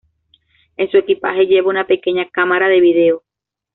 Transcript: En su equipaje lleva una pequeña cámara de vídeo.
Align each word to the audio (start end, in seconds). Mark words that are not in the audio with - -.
En 0.77 0.89
su 0.89 0.97
equipaje 0.97 1.45
lleva 1.45 1.69
una 1.69 1.85
pequeña 1.85 2.27
cámara 2.31 2.67
de 2.69 2.81
vídeo. 2.81 3.23